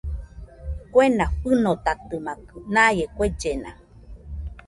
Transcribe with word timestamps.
Kuena 0.91 1.25
fɨnotatɨmakɨ 1.41 2.55
naie 2.73 3.03
kuellena 3.15 3.69